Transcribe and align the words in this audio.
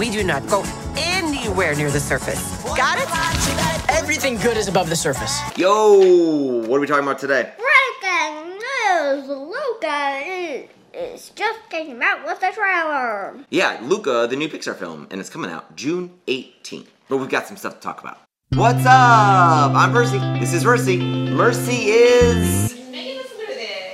We 0.00 0.10
do 0.10 0.24
not 0.24 0.48
go 0.48 0.64
anywhere 0.96 1.74
near 1.74 1.90
the 1.90 2.00
surface. 2.00 2.64
Got 2.74 2.96
it? 2.98 3.90
Everything 3.90 4.38
good 4.38 4.56
is 4.56 4.66
above 4.66 4.88
the 4.88 4.96
surface. 4.96 5.38
Yo, 5.58 6.62
what 6.66 6.78
are 6.78 6.80
we 6.80 6.86
talking 6.86 7.04
about 7.04 7.18
today? 7.18 7.52
Breaking 7.58 8.48
news! 8.48 9.28
Luca 9.28 10.22
is, 10.24 10.70
is 10.94 11.28
just 11.34 11.68
came 11.68 12.00
out 12.00 12.24
with 12.24 12.42
a 12.42 12.50
trailer. 12.50 13.44
Yeah, 13.50 13.78
Luca, 13.82 14.26
the 14.26 14.36
new 14.36 14.48
Pixar 14.48 14.74
film, 14.74 15.06
and 15.10 15.20
it's 15.20 15.28
coming 15.28 15.50
out 15.50 15.76
June 15.76 16.14
18th. 16.26 16.86
But 17.10 17.18
we've 17.18 17.28
got 17.28 17.46
some 17.46 17.58
stuff 17.58 17.74
to 17.74 17.80
talk 17.80 18.00
about. 18.00 18.20
What's 18.54 18.86
up? 18.86 19.72
I'm 19.74 19.92
Percy. 19.92 20.18
This 20.40 20.54
is 20.54 20.64
Mercy. 20.64 20.96
Mercy 20.96 21.90
is 21.90 22.72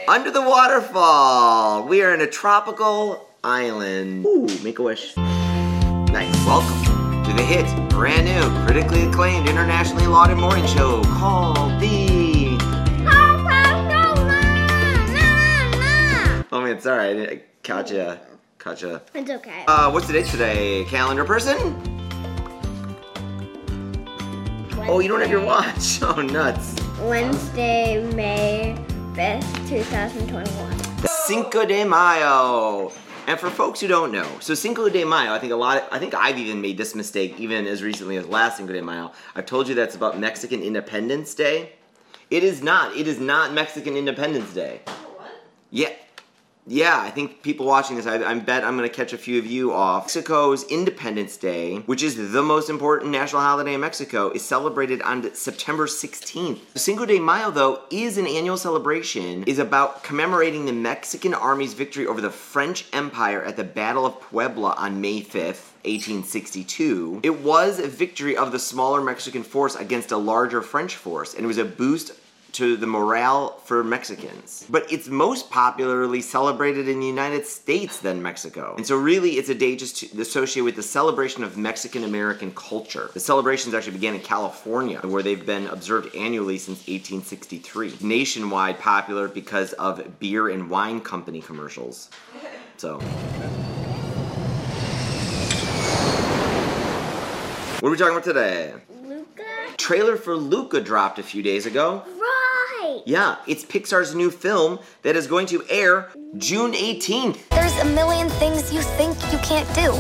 under 0.07 0.31
the 0.31 0.43
waterfall. 0.43 1.89
We 1.89 2.05
are 2.05 2.15
in 2.15 2.21
a 2.21 2.29
tropical 2.29 3.27
island. 3.43 4.25
Ooh, 4.25 4.47
make 4.63 4.79
a 4.79 4.85
wish. 4.85 5.13
Welcome 6.17 7.25
to 7.25 7.33
the 7.35 7.43
hit, 7.43 7.67
brand 7.91 8.25
new, 8.25 8.65
critically 8.65 9.03
acclaimed, 9.07 9.51
internationally 9.51 10.07
lauded 10.07 10.39
morning 10.39 10.67
show 10.67 11.03
called 11.05 11.79
the. 11.79 12.57
Oh 16.51 16.63
man, 16.63 16.81
sorry, 16.81 17.29
I 17.29 17.43
caught 17.63 17.91
ya. 17.91 18.17
Caught 18.57 18.81
ya. 18.81 18.99
It's 19.13 19.31
okay. 19.31 19.65
Uh, 19.69 19.91
what's 19.91 20.07
the 20.07 20.15
date 20.15 20.25
today? 20.25 20.87
Calendar 20.87 21.27
person? 21.27 21.59
Oh, 24.89 25.01
you 25.01 25.09
don't 25.09 25.21
have 25.21 25.31
your 25.31 25.45
watch. 25.45 26.01
Oh, 26.03 26.23
nuts. 26.23 26.77
Wednesday, 27.03 28.03
May 28.15 28.75
5th, 29.13 29.69
2021. 29.69 31.07
Cinco 31.27 31.67
de 31.67 31.85
Mayo. 31.85 32.91
And 33.27 33.41
for 33.41 33.51
folks 33.51 33.81
who 33.81 33.89
don't 33.89 34.13
know, 34.13 34.29
so 34.39 34.55
Cinco 34.55 34.89
de 34.89 35.05
Mayo, 35.05 35.33
I 35.33 35.41
think 35.41 35.53
a 35.53 35.57
lot. 35.57 35.79
Of, 35.79 35.89
I 35.91 35.99
think 35.99 36.15
I've 36.15 36.39
even 36.39 36.61
made 36.61 36.79
this 36.79 36.95
mistake 36.95 37.35
even 37.41 37.67
as 37.67 37.83
recently 37.83 38.17
as 38.17 38.27
last 38.27 38.57
Cinco 38.57 38.73
de 38.73 38.81
Mayo. 38.81 39.11
I've 39.35 39.47
told 39.47 39.67
you 39.67 39.75
that's 39.75 39.97
about 39.97 40.19
Mexican 40.19 40.63
Independence 40.63 41.35
Day. 41.35 41.73
It 42.31 42.45
is 42.45 42.63
not. 42.63 42.97
It 42.97 43.09
is 43.09 43.19
not 43.19 43.53
Mexican 43.53 43.97
Independence 43.97 44.55
Day. 44.55 44.81
What? 44.87 45.33
Yeah. 45.71 45.93
Yeah, 46.69 46.99
I 47.01 47.11
think 47.11 47.43
people 47.43 47.65
watching 47.65 47.97
this, 47.97 48.07
I, 48.07 48.17
I 48.17 48.35
bet 48.35 48.65
I'm 48.65 48.77
going 48.77 48.89
to 48.89 48.95
catch 48.95 49.13
a 49.13 49.19
few 49.19 49.39
of 49.39 49.47
you 49.47 49.73
off. 49.73 50.05
Mexico's 50.05 50.65
Independence 50.65 51.37
Day, 51.37 51.77
which 51.87 52.03
is 52.03 52.33
the 52.33 52.43
most 52.43 52.69
important 52.69 53.13
national 53.13 53.41
holiday 53.41 53.75
in 53.75 53.81
Mexico, 53.81 54.31
is 54.31 54.45
celebrated 54.45 55.01
on 55.03 55.33
September 55.35 55.87
16th. 55.87 56.59
Cinco 56.75 57.07
de 57.07 57.21
Mayo, 57.21 57.53
though, 57.53 57.83
is 57.91 58.19
an 58.19 58.27
annual 58.27 58.57
celebration, 58.57 59.45
is 59.45 59.61
about 59.61 60.03
commemorating 60.03 60.67
the 60.67 60.73
Mexican 60.73 61.35
army's 61.35 61.75
victory 61.75 62.07
over 62.07 62.21
the 62.21 62.31
French 62.31 62.87
Empire 62.93 63.43
at 63.43 63.57
the 63.57 63.65
Battle 63.65 64.05
of 64.05 64.21
Puebla 64.21 64.75
on 64.77 65.01
May 65.01 65.23
5th. 65.23 65.73
1862. 65.87 67.21
It 67.23 67.43
was 67.43 67.79
a 67.79 67.87
victory 67.87 68.37
of 68.37 68.51
the 68.51 68.59
smaller 68.59 69.01
Mexican 69.01 69.45
force 69.45 69.77
against 69.77 70.11
a 70.11 70.17
larger 70.17 70.61
French 70.61 70.97
force, 70.97 71.33
and 71.33 71.45
it 71.45 71.47
was 71.47 71.59
a 71.59 71.65
boost 71.65 72.11
to 72.53 72.77
the 72.77 72.87
morale 72.87 73.59
for 73.65 73.85
Mexicans. 73.85 74.67
But 74.71 74.91
it's 74.91 75.09
most 75.09 75.51
popularly 75.51 76.23
celebrated 76.23 76.89
in 76.89 77.01
the 77.01 77.07
United 77.07 77.47
States 77.47 77.99
than 78.01 78.23
Mexico. 78.23 78.75
And 78.77 78.87
so 78.87 78.97
really 78.97 79.33
it's 79.33 79.49
a 79.49 79.55
day 79.55 79.77
just 79.77 79.97
to, 79.99 80.21
associated 80.21 80.65
with 80.65 80.77
the 80.77 80.83
celebration 80.83 81.45
of 81.45 81.57
Mexican 81.57 82.05
American 82.05 82.53
culture. 82.53 83.11
The 83.13 83.21
celebrations 83.21 83.75
actually 83.75 83.93
began 83.95 84.15
in 84.15 84.21
California 84.21 85.01
where 85.01 85.23
they've 85.23 85.45
been 85.45 85.67
observed 85.67 86.15
annually 86.15 86.59
since 86.59 86.79
1863. 86.89 87.99
Nationwide 88.01 88.79
popular 88.79 89.29
because 89.29 89.73
of 89.75 90.19
beer 90.19 90.49
and 90.49 90.71
wine 90.71 91.01
company 91.01 91.41
commercials. 91.41 92.11
So 92.77 93.01
What 97.81 97.91
are 97.91 97.93
we 97.93 97.99
talking 97.99 98.15
about 98.15 98.25
today? 98.25 98.73
Luca? 99.05 99.45
Trailer 99.77 100.17
for 100.17 100.35
Luca 100.35 100.81
dropped 100.81 101.19
a 101.19 101.23
few 101.23 101.43
days 101.43 101.67
ago. 101.67 102.03
Right! 102.19 102.36
Yeah, 103.05 103.37
it's 103.47 103.65
Pixar's 103.65 104.15
new 104.15 104.31
film 104.31 104.79
that 105.03 105.17
is 105.17 105.27
going 105.27 105.47
to 105.47 105.65
air 105.69 106.11
June 106.37 106.73
18th. 106.73 107.49
There's 107.51 107.77
a 107.79 107.85
million 107.85 108.29
things 108.31 108.73
you 108.73 108.83
think 108.83 109.17
you 109.33 109.39
can't 109.39 109.69
do. 109.75 109.93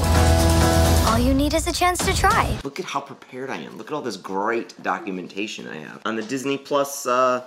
All 1.11 1.19
you 1.19 1.33
need 1.33 1.55
is 1.55 1.67
a 1.67 1.73
chance 1.73 2.05
to 2.05 2.15
try. 2.15 2.59
Look 2.65 2.79
at 2.81 2.87
how 2.87 3.01
prepared 3.01 3.49
I 3.49 3.57
am. 3.59 3.77
Look 3.79 3.89
at 3.89 3.93
all 3.95 4.03
this 4.03 4.17
great 4.17 4.81
documentation 4.83 5.67
I 5.69 5.77
have 5.77 6.03
on 6.05 6.17
the 6.17 6.23
Disney 6.23 6.59
Plus, 6.59 7.07
uh, 7.07 7.45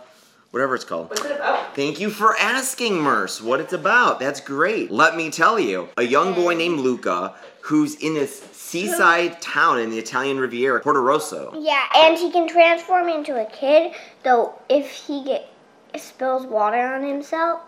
whatever 0.51 0.75
it's 0.75 0.83
called. 0.83 1.09
What's 1.09 1.25
it 1.25 1.31
about? 1.31 1.75
Thank 1.75 1.99
you 1.99 2.09
for 2.09 2.35
asking, 2.37 2.99
Merce, 2.99 3.41
what 3.41 3.59
it's 3.59 3.73
about. 3.73 4.19
That's 4.19 4.41
great. 4.41 4.91
Let 4.91 5.15
me 5.15 5.29
tell 5.29 5.59
you, 5.59 5.89
a 5.97 6.03
young 6.03 6.33
boy 6.33 6.55
named 6.55 6.79
Luca 6.79 7.35
who's 7.61 7.95
in 7.95 8.15
this 8.15 8.41
seaside 8.51 9.41
town 9.41 9.79
in 9.79 9.89
the 9.89 9.99
Italian 9.99 10.39
Riviera, 10.39 10.79
Porto 10.79 11.01
Rosso. 11.01 11.53
Yeah, 11.59 11.85
and 11.95 12.17
he 12.17 12.31
can 12.31 12.47
transform 12.47 13.09
into 13.09 13.39
a 13.39 13.45
kid, 13.45 13.93
though 14.23 14.53
if 14.69 14.89
he 14.89 15.23
get 15.23 15.47
spills 15.95 16.45
water 16.45 16.95
on 16.95 17.03
himself, 17.03 17.61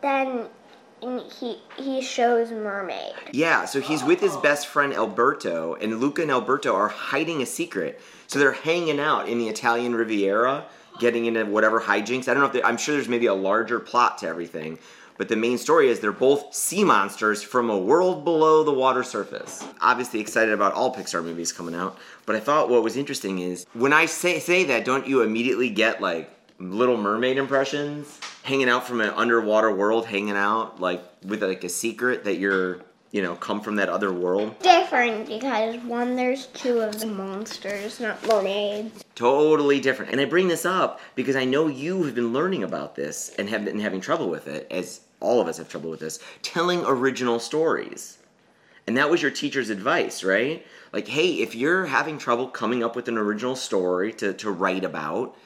then 0.00 0.46
he 1.00 1.60
he 1.76 2.00
shows 2.00 2.50
mermaid. 2.52 3.14
Yeah, 3.32 3.64
so 3.64 3.80
he's 3.80 4.04
with 4.04 4.20
his 4.20 4.36
best 4.36 4.68
friend 4.68 4.92
Alberto, 4.92 5.74
and 5.74 6.00
Luca 6.00 6.22
and 6.22 6.30
Alberto 6.30 6.74
are 6.74 6.88
hiding 6.88 7.42
a 7.42 7.46
secret. 7.46 8.00
So 8.28 8.38
they're 8.38 8.52
hanging 8.52 9.00
out 9.00 9.28
in 9.28 9.38
the 9.38 9.48
Italian 9.48 9.94
Riviera, 9.94 10.66
getting 10.98 11.26
into 11.26 11.44
whatever 11.44 11.80
hijinks. 11.80 12.28
I 12.28 12.34
don't 12.34 12.40
know 12.40 12.46
if 12.46 12.52
they, 12.52 12.62
I'm 12.62 12.76
sure 12.76 12.94
there's 12.94 13.08
maybe 13.08 13.26
a 13.26 13.34
larger 13.34 13.80
plot 13.80 14.18
to 14.18 14.26
everything, 14.26 14.78
but 15.18 15.28
the 15.28 15.36
main 15.36 15.58
story 15.58 15.88
is 15.88 16.00
they're 16.00 16.12
both 16.12 16.54
sea 16.54 16.84
monsters 16.84 17.42
from 17.42 17.70
a 17.70 17.78
world 17.78 18.24
below 18.24 18.64
the 18.64 18.72
water 18.72 19.02
surface. 19.02 19.64
Obviously 19.80 20.20
excited 20.20 20.52
about 20.52 20.72
all 20.72 20.94
Pixar 20.94 21.22
movies 21.22 21.52
coming 21.52 21.74
out, 21.74 21.98
but 22.26 22.36
I 22.36 22.40
thought 22.40 22.68
what 22.68 22.82
was 22.82 22.96
interesting 22.96 23.38
is 23.38 23.66
when 23.74 23.92
I 23.92 24.06
say 24.06 24.38
say 24.38 24.64
that, 24.64 24.84
don't 24.84 25.06
you 25.06 25.22
immediately 25.22 25.70
get 25.70 26.00
like 26.00 26.30
Little 26.58 26.96
Mermaid 26.96 27.38
impressions? 27.38 28.20
Hanging 28.42 28.68
out 28.68 28.86
from 28.86 29.00
an 29.00 29.10
underwater 29.10 29.70
world, 29.70 30.06
hanging 30.06 30.36
out 30.36 30.80
like 30.80 31.02
with 31.24 31.42
like 31.42 31.62
a 31.62 31.68
secret 31.68 32.24
that 32.24 32.38
you're 32.38 32.80
you 33.12 33.20
know, 33.20 33.34
come 33.36 33.60
from 33.60 33.76
that 33.76 33.90
other 33.90 34.10
world. 34.12 34.58
Different 34.60 35.28
because 35.28 35.76
one, 35.82 36.16
there's 36.16 36.46
two 36.46 36.80
of 36.80 36.98
the 36.98 37.06
monsters, 37.06 38.00
not 38.00 38.26
mermaids. 38.26 39.04
Totally 39.14 39.80
different. 39.80 40.12
And 40.12 40.20
I 40.20 40.24
bring 40.24 40.48
this 40.48 40.64
up 40.64 40.98
because 41.14 41.36
I 41.36 41.44
know 41.44 41.66
you 41.66 42.02
have 42.04 42.14
been 42.14 42.32
learning 42.32 42.64
about 42.64 42.96
this 42.96 43.34
and 43.38 43.48
have 43.50 43.66
been 43.66 43.78
having 43.78 44.00
trouble 44.00 44.30
with 44.30 44.48
it, 44.48 44.66
as 44.70 45.02
all 45.20 45.40
of 45.40 45.46
us 45.46 45.58
have 45.58 45.68
trouble 45.68 45.90
with 45.90 46.00
this, 46.00 46.20
telling 46.40 46.84
original 46.86 47.38
stories. 47.38 48.18
And 48.86 48.96
that 48.96 49.10
was 49.10 49.22
your 49.22 49.30
teacher's 49.30 49.70
advice, 49.70 50.24
right? 50.24 50.66
Like, 50.92 51.06
hey, 51.06 51.34
if 51.34 51.54
you're 51.54 51.86
having 51.86 52.18
trouble 52.18 52.48
coming 52.48 52.82
up 52.82 52.96
with 52.96 53.08
an 53.08 53.18
original 53.18 53.56
story 53.56 54.12
to, 54.14 54.32
to 54.32 54.50
write 54.50 54.84
about, 54.84 55.36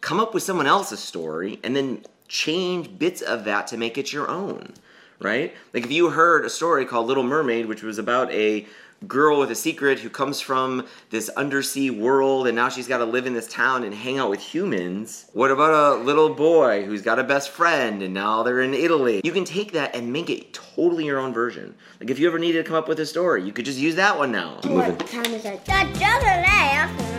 come 0.00 0.18
up 0.18 0.34
with 0.34 0.42
someone 0.42 0.66
else's 0.66 1.00
story 1.00 1.60
and 1.62 1.74
then 1.74 2.04
change 2.26 2.98
bits 2.98 3.22
of 3.22 3.44
that 3.44 3.68
to 3.68 3.76
make 3.76 3.96
it 3.96 4.12
your 4.12 4.28
own 4.28 4.74
right? 5.22 5.54
Like 5.72 5.84
if 5.84 5.90
you 5.90 6.10
heard 6.10 6.44
a 6.44 6.50
story 6.50 6.84
called 6.84 7.06
Little 7.06 7.22
Mermaid, 7.22 7.66
which 7.66 7.82
was 7.82 7.98
about 7.98 8.30
a 8.32 8.66
girl 9.08 9.40
with 9.40 9.50
a 9.50 9.54
secret 9.54 9.98
who 9.98 10.08
comes 10.08 10.40
from 10.40 10.86
this 11.10 11.28
undersea 11.30 11.90
world 11.90 12.46
and 12.46 12.54
now 12.54 12.68
she's 12.68 12.86
got 12.86 12.98
to 12.98 13.04
live 13.04 13.26
in 13.26 13.34
this 13.34 13.48
town 13.48 13.84
and 13.84 13.94
hang 13.94 14.18
out 14.18 14.30
with 14.30 14.40
humans. 14.40 15.26
What 15.32 15.50
about 15.50 15.98
a 15.98 16.02
little 16.02 16.34
boy 16.34 16.84
who's 16.84 17.02
got 17.02 17.18
a 17.18 17.24
best 17.24 17.50
friend 17.50 18.02
and 18.02 18.14
now 18.14 18.42
they're 18.42 18.60
in 18.60 18.74
Italy? 18.74 19.20
You 19.24 19.32
can 19.32 19.44
take 19.44 19.72
that 19.72 19.94
and 19.94 20.12
make 20.12 20.30
it 20.30 20.52
totally 20.52 21.04
your 21.04 21.18
own 21.18 21.32
version. 21.32 21.74
Like 22.00 22.10
if 22.10 22.18
you 22.18 22.28
ever 22.28 22.38
needed 22.38 22.64
to 22.64 22.68
come 22.68 22.76
up 22.76 22.88
with 22.88 23.00
a 23.00 23.06
story, 23.06 23.42
you 23.42 23.52
could 23.52 23.64
just 23.64 23.78
use 23.78 23.96
that 23.96 24.16
one 24.16 24.32
now. 24.32 24.60
What 24.64 24.98
time 25.08 25.26
is 25.26 25.44
it? 25.44 27.11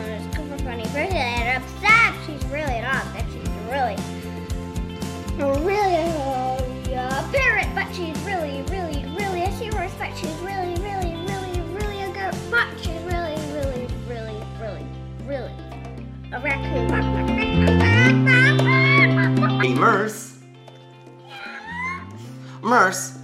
Merce, 22.63 23.17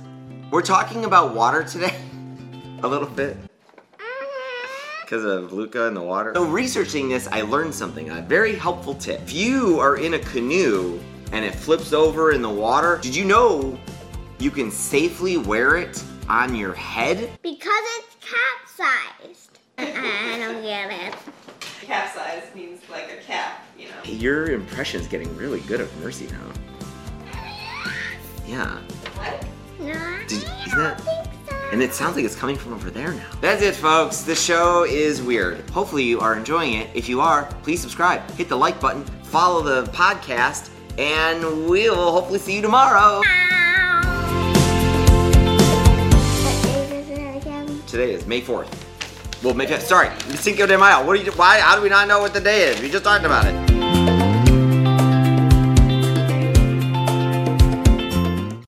we're 0.51 0.61
talking 0.61 1.05
about 1.05 1.33
water 1.33 1.63
today. 1.63 1.95
a 2.83 2.87
little 2.87 3.07
bit. 3.07 3.37
Mm-hmm. 3.37 5.01
Because 5.01 5.23
of 5.23 5.53
Luca 5.53 5.87
and 5.87 5.95
the 5.95 6.01
water. 6.01 6.33
So 6.35 6.43
researching 6.43 7.07
this, 7.07 7.25
I 7.27 7.43
learned 7.43 7.73
something, 7.73 8.09
a 8.09 8.21
very 8.21 8.53
helpful 8.53 8.95
tip. 8.95 9.21
If 9.21 9.31
you 9.31 9.79
are 9.79 9.95
in 9.95 10.15
a 10.15 10.19
canoe 10.19 10.99
and 11.31 11.45
it 11.45 11.55
flips 11.55 11.93
over 11.93 12.33
in 12.33 12.41
the 12.41 12.49
water, 12.49 12.99
did 13.01 13.15
you 13.15 13.23
know 13.23 13.79
you 14.39 14.51
can 14.51 14.69
safely 14.69 15.37
wear 15.37 15.77
it 15.77 16.03
on 16.27 16.53
your 16.53 16.73
head? 16.73 17.31
Because 17.41 17.83
it's 17.97 18.17
capsized. 18.19 19.59
Uh-uh, 19.77 19.87
I 19.87 20.37
don't 20.37 20.61
get 20.61 20.91
it. 20.91 21.15
Capsize 21.81 22.43
means 22.53 22.81
like 22.89 23.09
a 23.09 23.23
cap, 23.23 23.65
you 23.77 23.85
know. 23.85 24.03
Your 24.03 24.51
impression's 24.51 25.07
getting 25.07 25.33
really 25.37 25.61
good 25.61 25.79
of 25.79 25.97
Mercy 26.01 26.27
now. 26.27 27.39
Yeah. 28.45 28.81
No, 29.79 29.93
Did- 30.27 30.41
that- 30.75 30.99
think 31.01 31.27
so. 31.49 31.55
And 31.71 31.81
it 31.83 31.93
sounds 31.93 32.15
like 32.15 32.25
it's 32.25 32.35
coming 32.35 32.55
from 32.55 32.73
over 32.73 32.89
there 32.89 33.11
now. 33.13 33.25
That's 33.41 33.61
it, 33.61 33.75
folks. 33.75 34.21
The 34.21 34.35
show 34.35 34.85
is 34.85 35.21
weird. 35.21 35.69
Hopefully, 35.69 36.03
you 36.03 36.19
are 36.19 36.35
enjoying 36.35 36.73
it. 36.73 36.89
If 36.93 37.07
you 37.07 37.21
are, 37.21 37.45
please 37.63 37.79
subscribe, 37.81 38.29
hit 38.31 38.49
the 38.49 38.57
like 38.57 38.79
button, 38.79 39.03
follow 39.23 39.61
the 39.61 39.83
podcast, 39.91 40.69
and 40.97 41.69
we'll 41.69 42.11
hopefully 42.11 42.39
see 42.39 42.55
you 42.55 42.61
tomorrow. 42.61 43.17
What 43.17 43.25
day 46.63 46.99
is 46.99 47.09
it 47.09 47.35
again? 47.41 47.81
Today 47.87 48.13
is 48.13 48.25
May 48.25 48.41
4th. 48.41 48.73
Well, 49.43 49.53
May 49.53 49.67
5th. 49.67 49.81
Sorry, 49.83 50.09
Cinco 50.35 50.65
de 50.65 50.77
Mayo. 50.77 51.05
What 51.05 51.17
are 51.17 51.23
you? 51.23 51.31
Why? 51.33 51.59
How 51.59 51.75
do 51.75 51.81
we 51.81 51.89
not 51.89 52.07
know 52.07 52.19
what 52.19 52.33
the 52.33 52.41
day 52.41 52.63
is? 52.69 52.81
We 52.81 52.89
just 52.89 53.03
talked 53.05 53.23
about 53.25 53.45
it. 53.45 53.68